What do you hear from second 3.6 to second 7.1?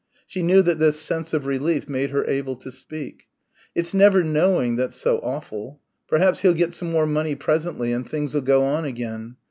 "It's never knowing that's so awful. Perhaps he'll get some more